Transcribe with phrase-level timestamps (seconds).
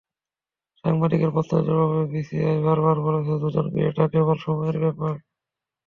[0.83, 5.13] সাংবাদিকদের প্রশ্নের জবাবে বিসিসিআই বারবার বলেছে, দুজনের বিয়েটা কেবল সময়ের ব্যাপার।